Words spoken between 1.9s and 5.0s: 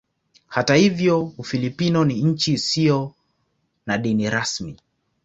ni nchi isiyo na dini rasmi.